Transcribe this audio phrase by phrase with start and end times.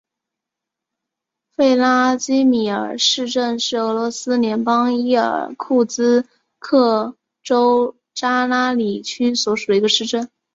[1.51, 6.27] 弗拉基米尔市镇是俄罗斯联邦伊尔库茨
[6.57, 10.31] 克州扎拉里区所属的一个市镇。